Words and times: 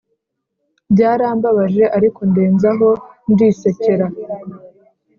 Byarambabaje 0.93 1.83
ariko 1.97 2.19
ndenzaho 2.29 2.89
ndisekera 3.31 4.05